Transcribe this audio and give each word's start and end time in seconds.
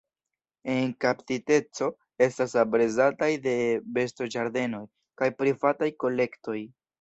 En 0.75 0.87
kaptiteco 1.03 1.89
estas 2.27 2.55
aprezataj 2.61 3.29
de 3.45 3.53
bestoĝardenoj 3.99 4.81
kaj 5.23 5.31
privataj 5.43 5.93
kolektoj. 6.07 6.59